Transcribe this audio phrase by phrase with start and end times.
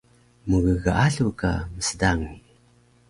[0.51, 2.37] Mggaalu ka msdangi